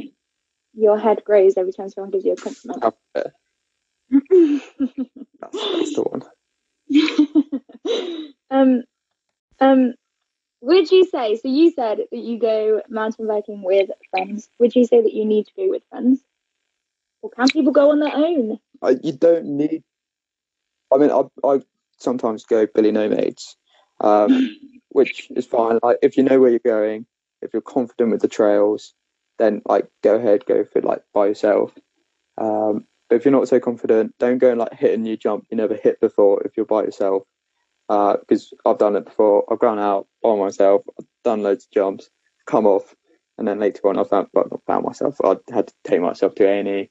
your 0.75 0.99
head 0.99 1.23
grows 1.25 1.57
every 1.57 1.73
time 1.73 1.89
someone 1.89 2.11
gives 2.11 2.25
you 2.25 2.33
a 2.33 2.37
compliment. 2.37 2.95
That's, 3.15 3.33
that's 5.53 5.95
the 5.95 6.03
one. 6.03 6.23
um, 8.51 8.83
um, 9.61 9.95
would 10.61 10.91
you 10.91 11.05
say? 11.05 11.37
So 11.37 11.49
you 11.49 11.71
said 11.71 11.99
that 12.11 12.19
you 12.19 12.39
go 12.39 12.83
mountain 12.89 13.27
biking 13.27 13.63
with 13.63 13.91
friends. 14.11 14.49
Would 14.59 14.75
you 14.75 14.87
say 14.87 15.03
that 15.03 15.13
you 15.13 15.25
need 15.25 15.47
to 15.47 15.53
go 15.57 15.71
with 15.71 15.83
friends, 15.91 16.21
or 17.23 17.31
can 17.31 17.49
people 17.49 17.73
go 17.73 17.91
on 17.91 18.01
their 18.01 18.15
own? 18.15 18.59
I, 18.83 18.97
you 19.03 19.13
don't 19.13 19.57
need. 19.57 19.83
I 20.93 20.99
mean, 20.99 21.11
I 21.11 21.25
I 21.47 21.61
sometimes 21.99 22.45
go 22.45 22.67
Billy 22.67 22.93
No-Mates, 22.93 23.57
um, 24.01 24.57
which 24.91 25.31
is 25.31 25.47
fine. 25.47 25.79
Like 25.83 25.99
if 26.03 26.17
you 26.17 26.23
know 26.23 26.41
where 26.41 26.51
you're 26.51 26.59
going, 26.61 27.07
if 27.43 27.53
you're 27.53 27.63
confident 27.63 28.11
with 28.11 28.23
the 28.23 28.29
trails, 28.29 28.95
then 29.39 29.63
like 29.67 29.89
go 30.03 30.17
ahead, 30.17 30.47
go 30.47 30.65
for 30.65 30.79
it 30.79 30.85
like 30.85 31.03
by 31.13 31.27
yourself. 31.27 31.73
Um, 32.39 32.87
but 33.09 33.17
if 33.17 33.25
you're 33.25 33.33
not 33.33 33.49
so 33.49 33.61
confident, 33.61 34.15
don't 34.19 34.39
go 34.39 34.51
and 34.51 34.59
like 34.59 34.75
hit 34.75 34.95
a 34.95 34.97
new 34.97 35.17
jump 35.17 35.47
you 35.51 35.57
never 35.57 35.75
hit 35.75 36.01
before 36.01 36.43
if 36.43 36.57
you're 36.57 36.67
by 36.67 36.83
yourself. 36.83 37.23
Because 37.89 38.53
uh, 38.65 38.71
I've 38.71 38.79
done 38.79 38.97
it 38.97 39.05
before. 39.05 39.45
I've 39.51 39.59
gone 39.61 39.79
out 39.79 40.07
by 40.23 40.35
myself, 40.37 40.83
I've 40.99 41.07
done 41.25 41.43
loads 41.43 41.65
of 41.67 41.71
jumps, 41.71 42.11
come 42.47 42.67
off, 42.67 42.95
and 43.39 43.47
then 43.47 43.61
later 43.61 43.87
on 43.89 43.99
I 43.99 44.05
found, 44.05 44.29
well, 44.33 44.47
not 44.51 44.63
found 44.67 44.85
myself. 44.85 45.17
I 45.25 45.37
had 45.53 45.69
to 45.69 45.75
take 45.85 46.01
myself 46.01 46.35
to 46.37 46.47
A 46.47 46.59
and 46.61 46.69
E. 46.69 46.91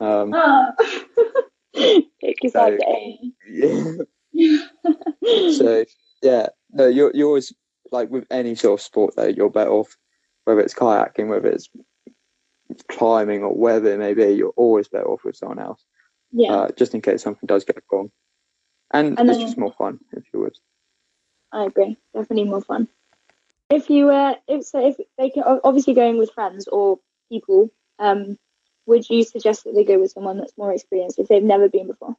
Um. 0.00 0.32
Take 1.74 2.42
yourself 2.42 2.74
So- 2.80 3.14
yeah. 3.48 3.94
so 5.52 5.84
yeah, 6.22 6.46
no, 6.72 6.86
you're 6.88 7.12
you're 7.14 7.28
always 7.28 7.52
like 7.92 8.10
with 8.10 8.26
any 8.30 8.54
sort 8.54 8.80
of 8.80 8.84
sport 8.84 9.14
though, 9.16 9.26
you're 9.26 9.50
better 9.50 9.70
off 9.70 9.96
whether 10.44 10.60
it's 10.60 10.74
kayaking, 10.74 11.28
whether 11.28 11.48
it's 11.48 11.68
climbing 12.88 13.42
or 13.42 13.54
whatever 13.54 13.92
it 13.92 13.98
may 13.98 14.14
be, 14.14 14.32
you're 14.32 14.52
always 14.56 14.88
better 14.88 15.06
off 15.08 15.24
with 15.24 15.36
someone 15.36 15.58
else. 15.58 15.84
Yeah, 16.32 16.52
Uh, 16.54 16.68
just 16.76 16.94
in 16.94 17.02
case 17.02 17.22
something 17.22 17.46
does 17.46 17.64
go 17.64 17.74
wrong. 17.92 18.10
And, 18.92 19.18
And 19.18 19.28
it's 19.28 19.38
then- 19.38 19.46
just 19.46 19.58
more 19.58 19.72
fun 19.72 20.00
if 20.12 20.24
you 20.32 20.40
would. 20.40 20.56
I 21.52 21.64
agree. 21.64 21.96
Definitely 22.14 22.44
more 22.44 22.60
fun. 22.60 22.88
If 23.70 23.90
you 23.90 24.10
uh, 24.10 24.34
if 24.48 24.64
so, 24.64 24.84
if 24.86 24.96
they 25.18 25.30
can 25.30 25.42
obviously 25.64 25.94
going 25.94 26.18
with 26.18 26.32
friends 26.32 26.66
or 26.68 26.98
people, 27.28 27.70
um, 27.98 28.36
would 28.86 29.08
you 29.08 29.22
suggest 29.24 29.64
that 29.64 29.74
they 29.74 29.84
go 29.84 29.98
with 29.98 30.10
someone 30.12 30.38
that's 30.38 30.56
more 30.56 30.72
experienced 30.72 31.18
if 31.18 31.28
they've 31.28 31.42
never 31.42 31.68
been 31.68 31.86
before? 31.86 32.16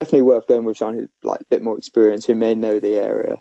Definitely 0.00 0.22
worth 0.22 0.46
going 0.48 0.64
with 0.64 0.76
someone 0.76 0.98
who's 0.98 1.08
like 1.22 1.40
a 1.40 1.46
bit 1.50 1.62
more 1.62 1.78
experienced, 1.78 2.26
who 2.26 2.34
may 2.34 2.54
know 2.54 2.80
the 2.80 2.96
area. 2.96 3.36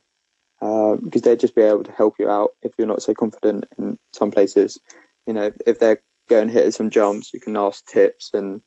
Um, 0.61 0.99
because 1.03 1.23
they'd 1.23 1.39
just 1.39 1.55
be 1.55 1.63
able 1.63 1.83
to 1.83 1.91
help 1.91 2.15
you 2.19 2.29
out 2.29 2.51
if 2.61 2.73
you're 2.77 2.87
not 2.87 3.01
so 3.01 3.15
confident 3.15 3.65
in 3.79 3.97
some 4.13 4.29
places. 4.29 4.79
You 5.25 5.33
know, 5.33 5.51
if 5.65 5.79
they're 5.79 6.03
going 6.29 6.49
hitting 6.49 6.69
some 6.71 6.91
jumps, 6.91 7.33
you 7.33 7.39
can 7.39 7.57
ask 7.57 7.83
tips. 7.87 8.29
And 8.35 8.61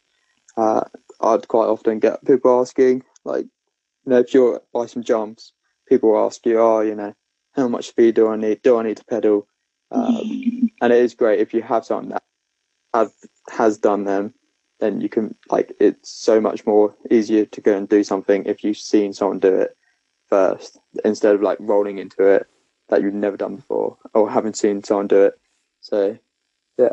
uh, 0.57 0.83
I'd 1.25 1.49
quite 1.49 1.67
often 1.67 1.99
get 1.99 2.25
people 2.25 2.61
asking, 2.61 3.03
like, 3.25 3.45
you 3.45 4.11
know, 4.11 4.19
if 4.19 4.35
you're 4.35 4.63
by 4.73 4.87
some 4.87 5.03
jumps, 5.03 5.53
people 5.89 6.17
ask 6.19 6.45
you, 6.47 6.59
oh, 6.61 6.81
you 6.81 6.95
know, 6.95 7.15
how 7.53 7.69
much 7.69 7.89
speed 7.89 8.17
do 8.17 8.29
I 8.29 8.37
need? 8.37 8.63
Do 8.63 8.79
I 8.79 8.83
need 8.83 8.99
to 8.99 9.05
pedal? 9.05 9.47
Um, 9.91 10.71
and 10.81 10.93
it 10.93 10.99
is 10.99 11.15
great 11.15 11.41
if 11.41 11.55
you 11.55 11.63
have 11.63 11.85
someone 11.85 12.11
that 12.11 12.25
have, 12.93 13.13
has 13.51 13.79
done 13.79 14.05
them, 14.05 14.35
then 14.81 15.01
you 15.01 15.09
can, 15.09 15.35
like, 15.51 15.73
it's 15.81 16.11
so 16.11 16.41
much 16.41 16.67
more 16.67 16.95
easier 17.11 17.47
to 17.47 17.61
go 17.61 17.77
and 17.77 17.89
do 17.89 18.05
something 18.05 18.45
if 18.45 18.65
you've 18.65 18.77
seen 18.77 19.13
someone 19.13 19.39
do 19.39 19.55
it 19.55 19.77
first 20.29 20.79
instead 21.05 21.35
of 21.35 21.43
like 21.43 21.59
rolling 21.61 21.99
into 21.99 22.27
it 22.27 22.47
that 22.89 23.03
you've 23.03 23.15
never 23.15 23.37
done 23.37 23.57
before 23.57 23.97
or 24.15 24.31
haven't 24.31 24.57
seen 24.57 24.83
someone 24.83 25.07
do 25.07 25.25
it. 25.25 25.39
So 25.81 26.19
yeah. 26.79 26.93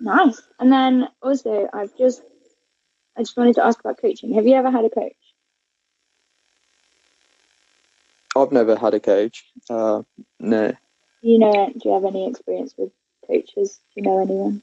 Nice. 0.00 0.42
And 0.58 0.72
then 0.72 1.08
also, 1.22 1.68
I've 1.72 1.96
just 1.96 2.22
I 3.16 3.22
just 3.22 3.36
wanted 3.36 3.54
to 3.56 3.64
ask 3.64 3.78
about 3.80 4.00
coaching. 4.00 4.34
Have 4.34 4.46
you 4.46 4.54
ever 4.54 4.70
had 4.70 4.84
a 4.84 4.90
coach? 4.90 5.12
I've 8.36 8.50
never 8.52 8.76
had 8.76 8.94
a 8.94 9.00
coach. 9.00 9.44
Uh, 9.70 10.02
no, 10.40 10.72
You 11.22 11.38
know, 11.38 11.70
do 11.72 11.88
you 11.88 11.94
have 11.94 12.04
any 12.04 12.28
experience 12.28 12.74
with 12.76 12.90
coaches? 13.26 13.78
Do 13.94 14.00
you 14.00 14.02
know 14.02 14.20
anyone? 14.22 14.62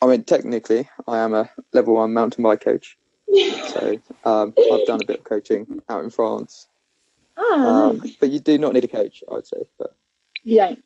I 0.00 0.06
mean 0.06 0.22
technically 0.22 0.88
I 1.08 1.18
am 1.18 1.34
a 1.34 1.50
level 1.72 1.94
one 1.94 2.12
mountain 2.14 2.44
bike 2.44 2.60
coach. 2.62 2.96
So 3.68 3.98
um, 4.24 4.54
I've 4.72 4.86
done 4.86 5.02
a 5.02 5.06
bit 5.06 5.18
of 5.18 5.24
coaching 5.24 5.82
out 5.88 6.02
in 6.02 6.10
France. 6.10 6.66
Ah, 7.36 7.88
Um, 7.90 8.02
but 8.18 8.30
you 8.30 8.40
do 8.40 8.56
not 8.56 8.72
need 8.72 8.84
a 8.84 8.88
coach, 8.88 9.22
I'd 9.30 9.46
say. 9.46 9.58
But 9.78 9.94
you 10.42 10.56
don't. 10.56 10.82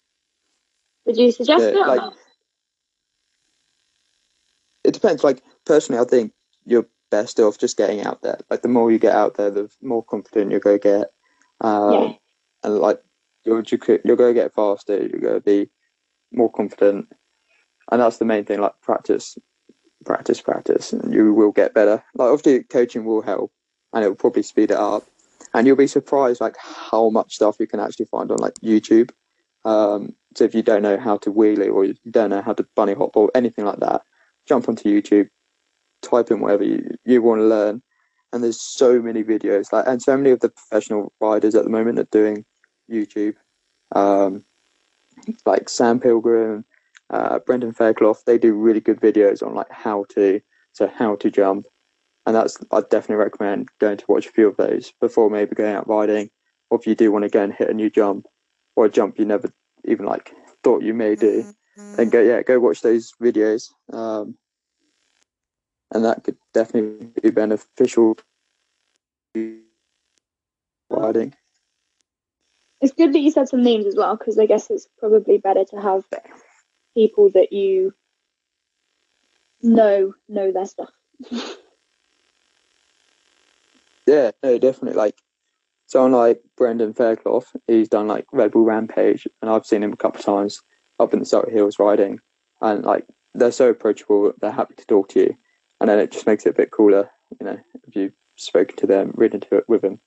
Would 1.06 1.16
you 1.16 1.30
suggest 1.30 1.62
Yeah, 1.62 1.82
it? 1.82 1.86
like- 1.86 2.12
depends. 5.02 5.24
Like 5.24 5.42
personally, 5.64 6.00
I 6.00 6.04
think 6.04 6.32
you're 6.64 6.86
best 7.10 7.38
off 7.40 7.58
just 7.58 7.76
getting 7.76 8.02
out 8.02 8.22
there. 8.22 8.38
Like 8.50 8.62
the 8.62 8.68
more 8.68 8.90
you 8.90 8.98
get 8.98 9.14
out 9.14 9.36
there, 9.36 9.50
the 9.50 9.70
more 9.82 10.02
confident 10.02 10.50
you're 10.50 10.60
gonna 10.60 10.78
get. 10.78 11.12
Um, 11.60 11.92
Yeah. 11.92 12.12
And 12.64 12.78
like 12.78 13.02
you're 13.44 13.62
you're 14.04 14.16
gonna 14.16 14.34
get 14.34 14.54
faster. 14.54 14.96
You're 14.96 15.20
gonna 15.20 15.40
be 15.40 15.68
more 16.32 16.50
confident, 16.50 17.08
and 17.90 18.00
that's 18.00 18.18
the 18.18 18.24
main 18.24 18.44
thing. 18.44 18.60
Like 18.60 18.80
practice, 18.80 19.36
practice, 20.04 20.40
practice, 20.40 20.92
and 20.92 21.12
you 21.12 21.34
will 21.34 21.52
get 21.52 21.74
better. 21.74 22.02
Like 22.14 22.30
obviously, 22.30 22.62
coaching 22.64 23.04
will 23.04 23.22
help, 23.22 23.52
and 23.92 24.04
it 24.04 24.08
will 24.08 24.14
probably 24.14 24.44
speed 24.44 24.70
it 24.70 24.76
up. 24.76 25.04
And 25.54 25.66
you'll 25.66 25.76
be 25.76 25.88
surprised 25.88 26.40
like 26.40 26.56
how 26.56 27.10
much 27.10 27.34
stuff 27.34 27.56
you 27.58 27.66
can 27.66 27.80
actually 27.80 28.06
find 28.06 28.30
on 28.30 28.38
like 28.38 28.54
YouTube. 28.62 29.10
Um, 29.64 30.14
so 30.34 30.44
if 30.44 30.54
you 30.54 30.62
don't 30.62 30.82
know 30.82 30.98
how 30.98 31.18
to 31.18 31.30
wheelie 31.32 31.72
or 31.72 31.84
you 31.84 31.94
don't 32.10 32.30
know 32.30 32.40
how 32.42 32.54
to 32.54 32.66
bunny 32.74 32.94
hop 32.94 33.16
or 33.16 33.30
anything 33.34 33.64
like 33.66 33.80
that, 33.80 34.02
jump 34.46 34.68
onto 34.68 34.88
YouTube, 34.88 35.28
type 36.02 36.30
in 36.30 36.40
whatever 36.40 36.64
you, 36.64 36.96
you 37.04 37.22
want 37.22 37.40
to 37.40 37.46
learn, 37.46 37.82
and 38.32 38.42
there's 38.42 38.60
so 38.60 39.00
many 39.00 39.22
videos. 39.22 39.72
Like, 39.72 39.86
and 39.86 40.02
so 40.02 40.16
many 40.16 40.30
of 40.30 40.40
the 40.40 40.50
professional 40.50 41.12
riders 41.20 41.54
at 41.54 41.64
the 41.64 41.70
moment 41.70 41.98
are 41.98 42.08
doing 42.10 42.44
YouTube. 42.90 43.34
Um, 43.94 44.44
like 45.46 45.68
Sam 45.68 46.00
Pilgrim, 46.00 46.64
uh, 47.10 47.38
Brendan 47.40 47.72
Fairclough, 47.72 48.16
they 48.26 48.38
do 48.38 48.54
really 48.54 48.80
good 48.80 49.00
videos 49.00 49.46
on 49.46 49.54
like 49.54 49.70
how 49.70 50.06
to, 50.14 50.40
so 50.72 50.88
how 50.88 51.16
to 51.16 51.30
jump, 51.30 51.66
and 52.26 52.34
that's 52.34 52.58
I'd 52.70 52.88
definitely 52.88 53.24
recommend 53.24 53.68
going 53.78 53.98
to 53.98 54.04
watch 54.08 54.26
a 54.26 54.32
few 54.32 54.48
of 54.48 54.56
those 54.56 54.92
before 55.00 55.30
maybe 55.30 55.54
going 55.54 55.74
out 55.74 55.88
riding, 55.88 56.30
or 56.70 56.78
if 56.78 56.86
you 56.86 56.94
do 56.94 57.12
want 57.12 57.24
to 57.24 57.28
go 57.28 57.42
and 57.42 57.52
hit 57.52 57.70
a 57.70 57.74
new 57.74 57.90
jump 57.90 58.26
or 58.76 58.86
a 58.86 58.90
jump 58.90 59.18
you 59.18 59.24
never 59.24 59.52
even 59.84 60.06
like 60.06 60.32
thought 60.64 60.82
you 60.82 60.94
may 60.94 61.14
do 61.14 61.44
then 61.76 62.10
go 62.10 62.20
yeah 62.20 62.42
go 62.42 62.58
watch 62.60 62.82
those 62.82 63.12
videos. 63.20 63.70
Um, 63.92 64.36
and 65.92 66.04
that 66.04 66.24
could 66.24 66.36
definitely 66.54 67.08
be 67.22 67.30
beneficial 67.30 68.16
riding. 70.90 71.34
It's 72.80 72.92
good 72.94 73.12
that 73.12 73.20
you 73.20 73.30
said 73.30 73.48
some 73.48 73.62
names 73.62 73.86
as 73.86 73.94
well, 73.96 74.16
because 74.16 74.38
I 74.38 74.46
guess 74.46 74.70
it's 74.70 74.88
probably 74.98 75.38
better 75.38 75.64
to 75.66 75.80
have 75.80 76.04
people 76.94 77.30
that 77.30 77.52
you 77.52 77.94
know 79.62 80.14
know 80.28 80.50
their 80.50 80.66
stuff. 80.66 80.90
yeah 84.06 84.32
no 84.42 84.58
definitely. 84.58 84.96
Like 84.98 85.18
someone 85.86 86.12
like 86.12 86.42
Brendan 86.56 86.94
Fairclough 86.94 87.44
he's 87.66 87.88
done 87.88 88.08
like 88.08 88.26
Red 88.32 88.50
Bull 88.52 88.64
Rampage 88.64 89.28
and 89.40 89.50
I've 89.50 89.66
seen 89.66 89.82
him 89.82 89.92
a 89.92 89.96
couple 89.96 90.20
of 90.20 90.24
times 90.24 90.62
up 91.02 91.12
in 91.12 91.20
the 91.20 91.26
Surrey 91.26 91.52
Hills 91.52 91.78
riding 91.78 92.20
and 92.60 92.84
like 92.84 93.06
they're 93.34 93.52
so 93.52 93.68
approachable 93.70 94.32
they're 94.40 94.50
happy 94.50 94.74
to 94.74 94.86
talk 94.86 95.08
to 95.10 95.20
you 95.20 95.34
and 95.80 95.88
then 95.88 95.98
it 95.98 96.12
just 96.12 96.26
makes 96.26 96.46
it 96.46 96.50
a 96.50 96.54
bit 96.54 96.70
cooler 96.70 97.10
you 97.40 97.46
know 97.46 97.58
if 97.86 97.96
you've 97.96 98.12
spoken 98.36 98.76
to 98.76 98.86
them 98.86 99.12
ridden 99.14 99.40
to 99.40 99.56
it 99.56 99.68
with 99.68 99.82
them 99.82 100.00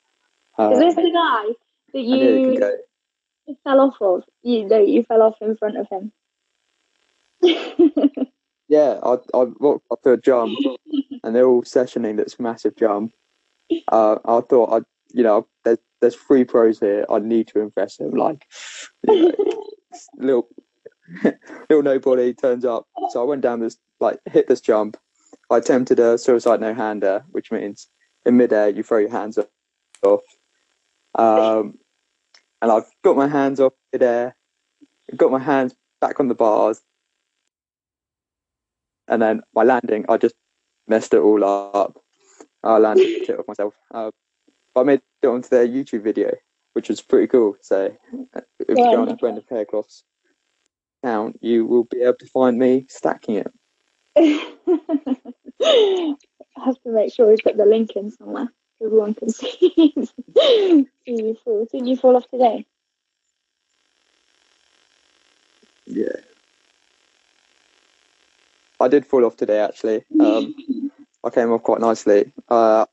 um, 0.58 0.74
Is 0.74 0.80
this 0.80 0.96
the 0.96 1.12
guy 1.12 1.54
that 1.94 2.02
you 2.02 2.58
you 3.48 3.58
fell 3.64 3.80
off 3.80 4.02
of? 4.02 4.24
You 4.42 4.66
know, 4.66 4.80
you 4.80 5.04
fell 5.04 5.22
off 5.22 5.36
in 5.42 5.56
front 5.56 5.78
of 5.78 5.88
him. 5.90 6.12
Yeah, 8.68 9.00
I 9.04 9.18
I 9.34 9.44
walked 9.60 9.86
up 9.92 10.02
to 10.04 10.14
a 10.14 10.18
jump, 10.18 10.58
and 11.24 11.36
they're 11.36 11.48
all 11.48 11.64
sessioning 11.64 12.18
this 12.18 12.40
massive 12.40 12.76
jump. 12.76 13.14
Uh, 13.92 14.18
I 14.26 14.42
thought 14.42 14.74
I, 14.74 14.80
you 15.14 15.24
know, 15.24 15.48
there's 15.64 15.78
there's 16.02 16.16
three 16.16 16.46
pros 16.46 16.80
here. 16.80 17.06
I 17.10 17.20
need 17.20 17.48
to 17.50 17.60
impress 17.60 17.98
them. 17.98 18.12
Like, 18.12 18.46
you 19.08 19.32
know, 19.38 19.64
little 20.18 20.48
little 21.70 21.84
nobody 21.84 22.34
turns 22.34 22.66
up, 22.66 22.88
so 23.10 23.22
I 23.22 23.26
went 23.26 23.42
down 23.42 23.60
this 23.60 23.78
like 24.00 24.20
hit 24.32 24.48
this 24.48 24.62
jump. 24.62 24.98
I 25.50 25.58
attempted 25.58 26.00
a 26.00 26.18
suicide 26.18 26.62
no 26.62 26.74
hander, 26.74 27.24
which 27.32 27.52
means 27.52 27.88
in 28.26 28.38
midair 28.38 28.70
you 28.70 28.84
throw 28.84 28.98
your 29.00 29.12
hands 29.12 29.38
off. 30.04 30.22
Um, 31.14 31.78
and 32.62 32.72
I've 32.72 32.90
got 33.04 33.16
my 33.16 33.28
hands 33.28 33.60
off 33.60 33.74
midair, 33.94 34.36
got 35.16 35.32
my 35.32 35.40
hands 35.40 35.76
back 36.02 36.20
on 36.20 36.28
the 36.28 36.36
bars, 36.36 36.82
and 39.08 39.22
then 39.22 39.42
my 39.54 39.64
landing, 39.64 40.06
I 40.10 40.18
just 40.18 40.36
messed 40.88 41.14
it 41.14 41.20
all 41.20 41.44
up. 41.44 42.02
I 42.64 42.78
landed 42.78 43.06
it 43.06 43.40
off 43.40 43.48
myself. 43.48 43.76
Uh, 43.94 44.12
but 44.74 44.82
I 44.82 44.84
made 44.84 45.02
it 45.22 45.28
onto 45.28 45.50
their 45.50 45.68
YouTube 45.68 46.04
video, 46.04 46.32
which 46.74 46.90
was 46.90 47.02
pretty 47.02 47.28
cool. 47.28 47.56
So 47.62 47.96
if 48.34 48.44
you 48.68 48.76
go 48.76 49.02
on 49.02 49.08
to 49.08 49.16
Brendan 49.16 49.44
Fairclough's 49.48 50.04
account, 51.06 51.40
you 51.42 51.66
will 51.66 51.84
be 51.86 52.02
able 52.02 52.18
to 52.18 52.28
find 52.28 52.58
me 52.58 52.86
stacking 52.90 53.36
it. 53.36 53.52
I 54.18 56.16
have 56.66 56.82
to 56.84 56.90
make 56.90 57.14
sure 57.14 57.30
we 57.30 57.38
put 57.38 57.58
the 57.58 57.66
link 57.66 57.92
in 57.96 58.12
somewhere 58.12 58.50
so 58.80 58.86
everyone 58.86 59.14
can 59.14 59.30
see. 59.32 59.94
see 59.96 60.88
you 61.06 61.38
fall. 61.44 61.68
Didn't 61.72 61.88
you 61.88 61.98
fall 61.98 62.16
off 62.16 62.28
today? 62.30 62.66
Yeah. 65.86 66.18
I 68.80 68.88
did 68.88 69.06
fall 69.06 69.26
off 69.26 69.38
today, 69.38 69.60
actually. 69.60 70.04
Um, 70.20 70.56
I 71.24 71.30
came 71.30 71.52
off 71.52 71.64
quite 71.64 71.82
nicely. 71.82 72.32
Uh, 72.50 72.86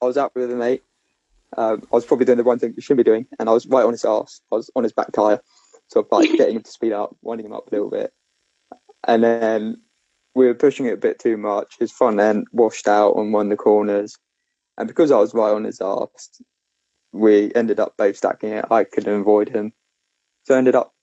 I 0.00 0.04
was 0.04 0.16
out 0.16 0.34
with 0.34 0.50
a 0.50 0.56
mate. 0.56 0.82
Um, 1.56 1.82
I 1.90 1.96
was 1.96 2.04
probably 2.04 2.26
doing 2.26 2.38
the 2.38 2.44
one 2.44 2.58
thing 2.58 2.74
you 2.76 2.82
shouldn't 2.82 3.04
be 3.04 3.10
doing, 3.10 3.26
and 3.38 3.48
I 3.48 3.52
was 3.52 3.66
right 3.66 3.84
on 3.84 3.92
his 3.92 4.04
ass. 4.04 4.42
I 4.52 4.56
was 4.56 4.70
on 4.76 4.82
his 4.82 4.92
back 4.92 5.12
tire, 5.12 5.40
sort 5.88 6.06
of 6.06 6.12
like 6.12 6.30
getting 6.36 6.56
him 6.56 6.62
to 6.62 6.70
speed 6.70 6.92
up, 6.92 7.16
winding 7.22 7.46
him 7.46 7.52
up 7.52 7.68
a 7.68 7.74
little 7.74 7.90
bit, 7.90 8.12
and 9.06 9.22
then 9.22 9.80
we 10.34 10.46
were 10.46 10.54
pushing 10.54 10.86
it 10.86 10.94
a 10.94 10.98
bit 10.98 11.18
too 11.18 11.36
much. 11.36 11.74
His 11.78 11.90
front 11.90 12.20
end 12.20 12.46
washed 12.52 12.86
out 12.88 13.12
on 13.12 13.32
one 13.32 13.46
of 13.46 13.50
the 13.50 13.56
corners, 13.56 14.16
and 14.76 14.86
because 14.86 15.10
I 15.10 15.18
was 15.18 15.34
right 15.34 15.52
on 15.52 15.64
his 15.64 15.80
arse, 15.80 16.40
we 17.12 17.52
ended 17.54 17.80
up 17.80 17.96
both 17.96 18.16
stacking 18.16 18.50
it. 18.50 18.64
I 18.70 18.84
couldn't 18.84 19.20
avoid 19.20 19.48
him, 19.48 19.72
so 20.44 20.54
I 20.54 20.58
ended 20.58 20.74
up 20.74 20.94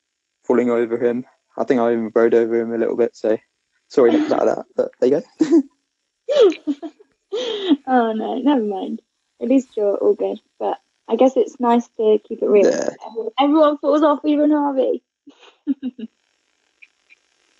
falling 0.46 0.70
over 0.70 0.98
him. 0.98 1.26
I 1.58 1.64
think 1.64 1.80
I 1.80 1.92
even 1.92 2.12
rode 2.14 2.34
over 2.34 2.60
him 2.60 2.74
a 2.74 2.78
little 2.78 2.98
bit. 2.98 3.16
So 3.16 3.38
sorry 3.88 4.16
about 4.16 4.46
that, 4.46 4.66
but 4.76 4.92
there 5.00 5.10
you 5.10 5.24
go. 5.40 5.62
oh 7.88 8.14
no, 8.14 8.38
never 8.40 8.64
mind. 8.64 9.02
At 9.42 9.50
least 9.50 9.76
you're 9.76 9.98
all 9.98 10.16
good. 10.16 10.40
But 10.60 10.80
I 11.08 11.16
guess 11.16 11.34
it's 11.36 11.60
nice 11.60 11.88
to 11.98 12.20
keep 12.28 12.42
it 12.42 12.48
real. 12.48 12.70
Yeah. 12.70 12.90
Everyone 13.40 13.78
falls 13.78 14.02
off, 14.02 14.20
even 14.26 14.52
Harvey. 14.52 15.04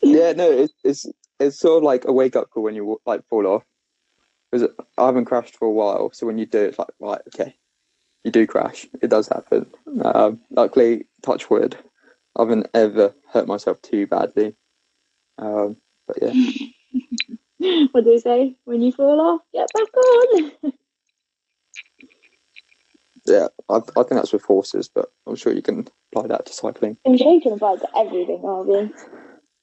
yeah, 0.02 0.32
no, 0.34 0.52
it's, 0.52 0.74
it's 0.84 1.06
it's 1.40 1.60
sort 1.60 1.78
of 1.78 1.84
like 1.84 2.06
a 2.06 2.12
wake 2.12 2.36
up 2.36 2.50
call 2.50 2.64
when 2.64 2.76
you 2.76 3.00
like 3.06 3.26
fall 3.28 3.46
off. 3.48 3.64
Because 4.52 4.70
I 4.98 5.06
haven't 5.06 5.26
crashed 5.26 5.58
for 5.58 5.68
a 5.68 5.72
while, 5.72 6.12
so 6.14 6.26
when 6.26 6.38
you 6.38 6.46
do, 6.46 6.64
it's 6.64 6.80
like 6.80 6.90
right, 7.00 7.22
okay, 7.34 7.56
you 8.24 8.32
do 8.32 8.48
crash. 8.48 8.88
It 9.02 9.10
does 9.10 9.28
happen. 9.28 9.68
Um, 10.04 10.40
luckily, 10.50 11.08
touch 11.24 11.50
wood, 11.50 11.78
I 12.36 12.42
haven't 12.42 12.68
ever 12.74 13.14
hurt 13.32 13.48
myself 13.48 13.82
too 13.82 14.08
badly. 14.08 14.56
Um, 15.38 15.78
but 16.08 16.18
yeah. 16.22 16.34
what 17.92 18.04
do 18.04 18.12
they 18.12 18.20
say? 18.20 18.56
When 18.66 18.82
you 18.82 18.92
fall 18.92 19.20
off, 19.22 19.42
get 19.54 19.68
back 19.74 19.98
on. 19.98 20.74
Yeah, 23.26 23.48
I, 23.70 23.78
I 23.78 23.80
think 23.80 24.12
that's 24.12 24.34
with 24.34 24.44
horses, 24.44 24.90
but 24.94 25.12
I'm 25.26 25.36
sure 25.36 25.54
you 25.54 25.62
can 25.62 25.88
apply 26.12 26.28
that 26.28 26.46
to 26.46 26.54
cycling. 26.54 26.98
I'm 27.06 27.18
sure 27.18 27.34
you 27.34 27.42
can 27.42 27.54
apply 27.54 27.78
to 27.78 27.88
everything, 27.98 28.42
Harvey. 28.42 28.92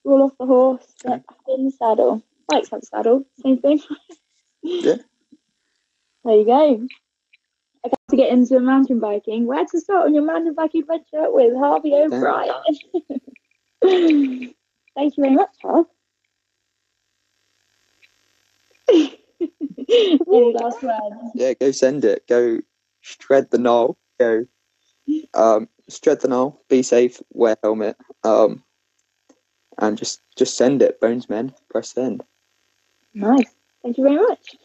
Roll 0.04 0.23
off 0.23 0.33
the 0.38 0.47
horse, 0.47 0.85
get 1.02 1.23
mm. 1.23 1.26
back 1.26 1.37
in 1.49 1.64
the 1.66 1.71
saddle. 1.71 2.23
Bike's 2.49 2.73
on 2.73 2.83
saddle, 2.83 3.25
same 3.42 3.59
thing. 3.59 3.81
yeah. 4.62 4.97
There 6.25 6.37
you 6.37 6.45
go. 6.45 6.87
I 7.85 7.88
got 7.88 7.99
to 8.11 8.16
get 8.16 8.33
into 8.33 8.59
mountain 8.61 9.00
biking. 9.00 9.47
Where 9.47 9.64
to 9.64 9.81
start 9.81 10.07
on 10.07 10.14
your 10.14 10.25
mountain 10.25 10.54
biking 10.54 10.83
adventure 10.83 11.33
with 11.33 11.54
Harvey 11.57 11.95
O'Brien? 11.95 12.54
Thank 14.95 15.16
you 15.16 15.23
very 15.23 15.35
much, 15.35 15.50
Harv. 15.62 15.87
Any 18.88 20.54
last 20.54 20.83
words? 20.83 21.33
Yeah, 21.35 21.54
go 21.54 21.71
send 21.71 22.04
it. 22.04 22.26
Go 22.28 22.61
shred 23.02 23.50
the 23.50 23.59
knoll. 23.59 23.99
Go 24.18 24.47
um, 25.35 25.68
shred 25.88 26.21
the 26.21 26.28
knoll. 26.28 26.62
Be 26.68 26.82
safe. 26.82 27.21
Wear 27.30 27.56
helmet. 27.62 27.97
Um, 28.25 28.62
and 29.78 29.99
just 29.99 30.21
just 30.37 30.56
send 30.56 30.82
it. 30.82 31.00
Bones 31.00 31.28
men. 31.28 31.54
Press 31.71 31.92
send. 31.92 32.23
Nice. 33.14 33.54
Thank 33.82 33.99
you 33.99 34.04
very 34.04 34.16
much. 34.16 34.56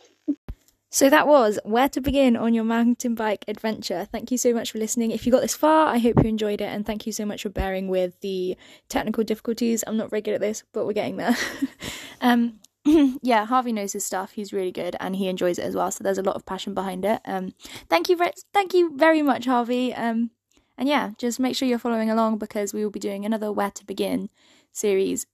So 0.89 1.09
that 1.09 1.27
was 1.27 1.59
where 1.63 1.89
to 1.89 1.99
begin 1.99 2.37
on 2.37 2.53
your 2.53 2.63
mountain 2.63 3.13
bike 3.13 3.43
adventure. 3.47 4.07
Thank 4.09 4.31
you 4.31 4.37
so 4.37 4.53
much 4.53 4.71
for 4.71 4.77
listening. 4.77 5.11
If 5.11 5.25
you 5.25 5.31
got 5.31 5.41
this 5.41 5.53
far, 5.53 5.87
I 5.87 5.97
hope 5.97 6.23
you 6.23 6.29
enjoyed 6.29 6.61
it, 6.61 6.65
and 6.65 6.85
thank 6.85 7.05
you 7.05 7.11
so 7.11 7.25
much 7.25 7.43
for 7.43 7.49
bearing 7.49 7.89
with 7.89 8.19
the 8.21 8.55
technical 8.87 9.23
difficulties. 9.23 9.83
I'm 9.85 9.97
not 9.97 10.09
very 10.09 10.21
good 10.21 10.35
at 10.35 10.41
this, 10.41 10.63
but 10.71 10.85
we're 10.85 10.93
getting 10.93 11.17
there. 11.17 11.35
um, 12.21 12.59
yeah, 13.21 13.45
Harvey 13.45 13.73
knows 13.73 13.93
his 13.93 14.05
stuff. 14.05 14.31
He's 14.31 14.53
really 14.53 14.71
good, 14.71 14.95
and 14.99 15.15
he 15.15 15.27
enjoys 15.27 15.59
it 15.59 15.65
as 15.65 15.75
well. 15.75 15.91
So 15.91 16.03
there's 16.03 16.17
a 16.17 16.23
lot 16.23 16.35
of 16.35 16.45
passion 16.45 16.73
behind 16.73 17.05
it. 17.05 17.21
Um, 17.25 17.53
thank 17.89 18.09
you, 18.09 18.17
thank 18.53 18.73
you 18.73 18.95
very 18.95 19.21
much, 19.21 19.45
Harvey. 19.45 19.93
Um, 19.93 20.31
and 20.77 20.87
yeah, 20.87 21.11
just 21.17 21.39
make 21.39 21.55
sure 21.55 21.67
you're 21.67 21.79
following 21.79 22.09
along 22.09 22.37
because 22.37 22.73
we 22.73 22.83
will 22.83 22.91
be 22.91 22.99
doing 22.99 23.25
another 23.25 23.51
Where 23.51 23.71
to 23.71 23.85
Begin 23.85 24.29
series 24.71 25.25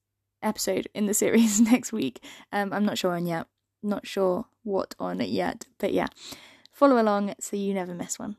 episode 0.42 0.88
in 0.94 1.06
the 1.06 1.14
series 1.24 1.62
next 1.62 1.94
week. 1.94 2.24
Um, 2.52 2.74
I'm 2.74 2.86
not 2.86 2.98
sure 2.98 3.16
on 3.16 3.26
yet. 3.26 3.48
Not 3.82 4.08
sure 4.08 4.46
what 4.64 4.96
on 4.98 5.20
it 5.20 5.30
yet, 5.30 5.66
but 5.78 5.94
yeah, 5.94 6.08
follow 6.72 7.02
along 7.02 7.34
so 7.40 7.58
you 7.58 7.74
never 7.74 7.94
miss 7.94 8.18
one. 8.18 8.38